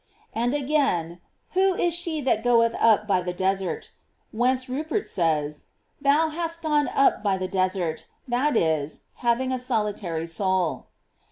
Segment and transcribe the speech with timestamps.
[0.21, 1.19] * And again,
[1.51, 3.91] "Who is she that goeth up by the desert?
[3.93, 3.99] "f
[4.33, 5.65] whence Rupert says:
[6.01, 10.87] "Thou hast gone up by the desert, that is, having a solitary soul."